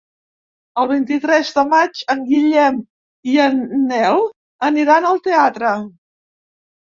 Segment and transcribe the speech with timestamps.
[0.83, 2.79] El vint-i-tres de maig en Guillem
[3.33, 3.61] i en
[3.91, 4.17] Nel
[4.69, 5.75] aniran al teatre.